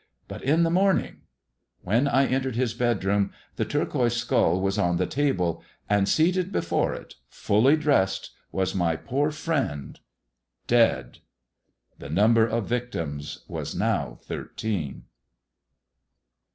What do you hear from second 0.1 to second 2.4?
But in the morning When I